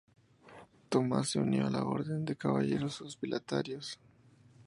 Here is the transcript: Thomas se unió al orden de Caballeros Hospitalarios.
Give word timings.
Thomas 0.89 1.29
se 1.29 1.37
unió 1.39 1.67
al 1.67 1.75
orden 1.75 2.25
de 2.25 2.35
Caballeros 2.35 3.01
Hospitalarios. 3.01 3.99